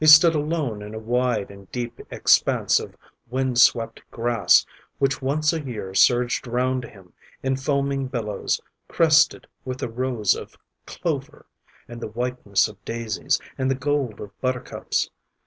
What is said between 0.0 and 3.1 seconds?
He stood alone in a wide and deep expanse of